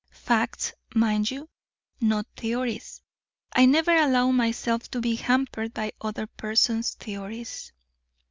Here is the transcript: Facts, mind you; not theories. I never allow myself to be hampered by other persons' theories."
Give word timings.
Facts, 0.25 0.73
mind 0.95 1.29
you; 1.29 1.47
not 1.99 2.25
theories. 2.35 3.03
I 3.55 3.67
never 3.67 3.95
allow 3.95 4.31
myself 4.31 4.89
to 4.89 4.99
be 4.99 5.13
hampered 5.15 5.75
by 5.75 5.93
other 6.01 6.25
persons' 6.25 6.95
theories." 6.95 7.71